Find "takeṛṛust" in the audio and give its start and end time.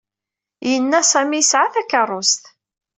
1.73-2.43